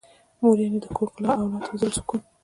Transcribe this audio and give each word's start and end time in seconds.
مور 0.39 0.57
يعنې 0.61 0.79
د 0.83 0.87
کور 0.95 1.09
ښکلا 1.11 1.29
او 1.37 1.43
اولاد 1.45 1.61
ته 1.65 1.69
د 1.73 1.75
زړه 1.81 1.91
سکون. 1.97 2.21